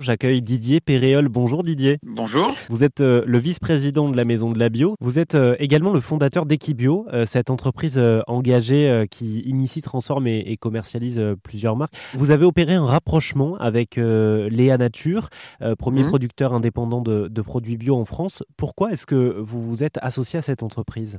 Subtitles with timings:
[0.00, 1.28] J'accueille Didier Péréol.
[1.28, 1.98] Bonjour Didier.
[2.04, 2.54] Bonjour.
[2.68, 4.94] Vous êtes euh, le vice-président de la Maison de la Bio.
[5.00, 10.56] Vous êtes euh, également le fondateur d'Equibio, euh, cette entreprise engagée qui initie, transforme et,
[10.56, 11.94] commercialise plusieurs marques.
[12.14, 15.30] Vous avez opéré un rapprochement avec Léa Nature,
[15.78, 16.08] premier mmh.
[16.08, 18.44] producteur indépendant de, produits bio en France.
[18.56, 21.18] Pourquoi est-ce que vous vous êtes associé à cette entreprise?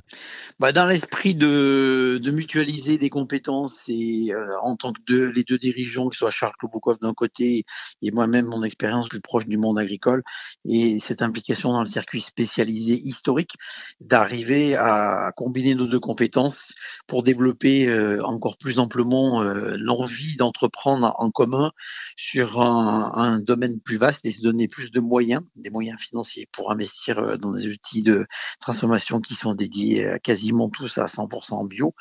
[0.59, 6.15] Bah Dans l'esprit de, mutualiser des compétences et en tant que les deux dirigeants, que
[6.15, 7.65] ce soit Charles Kloboukov d'un côté
[8.01, 10.23] et moi-même mon expérience plus proche du monde agricole
[10.65, 13.55] et cette implication dans le circuit spécialisé historique,
[13.99, 16.73] d'arriver à combiner nos deux compétences
[17.07, 21.71] pour développer euh, encore plus amplement euh, l'envie d'entreprendre en commun
[22.15, 26.71] sur un, domaine plus vaste et se donner plus de moyens, des moyens financiers pour
[26.71, 28.25] investir euh, dans des outils de
[28.59, 31.95] transformation qui sont dédiés quasiment tous à 100% bio,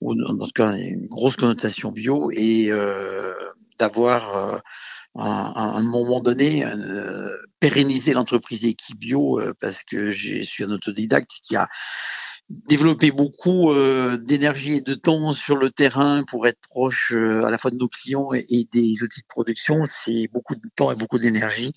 [0.00, 2.70] ou dans ce cas une grosse connotation bio, et
[3.78, 4.62] d'avoir
[5.16, 11.30] à, un moment donné euh, pérenniser l'entreprise Equibio euh, parce que je suis un autodidacte
[11.42, 11.68] qui a
[12.50, 17.50] développer beaucoup euh, d'énergie et de temps sur le terrain pour être proche euh, à
[17.50, 20.96] la fois de nos clients et, des outils de production, c'est beaucoup de temps et
[20.96, 21.70] beaucoup d'énergie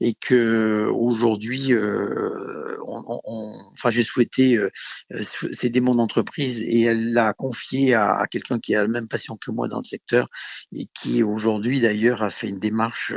[0.00, 4.58] et que aujourd'hui, euh, enfin j'ai souhaité
[5.52, 9.50] céder mon entreprise et elle l'a confié à, quelqu'un qui a la même passion que
[9.50, 10.28] moi dans le secteur
[10.72, 13.14] et qui aujourd'hui d'ailleurs a fait une démarche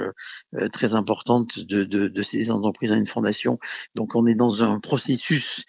[0.71, 3.59] très importante de, de, de céder entreprises à une fondation.
[3.95, 5.63] Donc on est dans un processus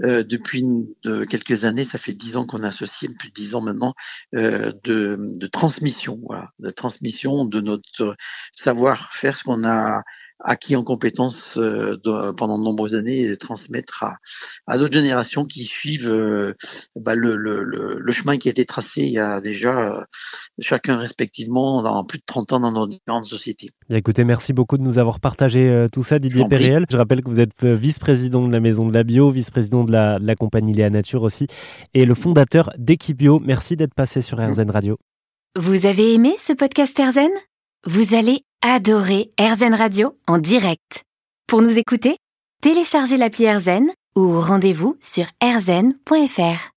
[0.00, 3.54] depuis une de quelques années, ça fait dix ans qu'on est associé, plus de dix
[3.54, 3.94] ans maintenant,
[4.34, 8.16] euh, de, de, transmission, voilà, de transmission de notre
[8.54, 10.02] savoir-faire, ce qu'on a
[10.42, 11.98] acquis en compétences euh,
[12.36, 14.16] pendant de nombreuses années et transmettre à,
[14.66, 16.54] à d'autres générations qui suivent euh,
[16.96, 20.06] bah, le, le, le, chemin qui a été tracé il y a déjà
[20.60, 23.70] chacun respectivement dans plus de 30 ans dans nos différentes sociétés.
[23.90, 26.86] écoutez, merci beaucoup de nous avoir partagé tout ça, Didier Périel.
[26.90, 30.18] Je rappelle que vous êtes vice-président de la Maison de la Bio, vice-président de la,
[30.18, 31.46] de la compagnie Léa Nature aussi,
[31.94, 33.40] et le fondateur d'Equibio.
[33.40, 34.98] Merci d'être passé sur RZN Radio.
[35.58, 37.30] Vous avez aimé ce podcast RZN
[37.84, 41.04] Vous allez adorer RZN Radio en direct.
[41.46, 42.18] Pour nous écouter,
[42.62, 46.68] téléchargez l'appli RZN ou rendez-vous sur rzn.fr.